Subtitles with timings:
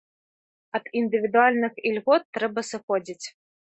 [0.79, 3.27] Ад індывідуальных ільгот трэба сыходзіць.